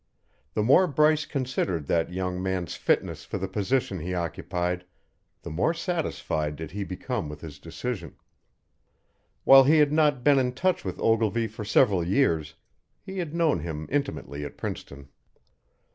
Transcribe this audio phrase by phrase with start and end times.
[0.55, 4.83] The more Bryce considered that young man's fitness for the position he occupied,
[5.43, 8.15] the more satisfied did he become with his decision.
[9.43, 12.55] While he had not been in touch with Ogilvy for several years,
[13.03, 15.09] he had known him intimately at Princeton.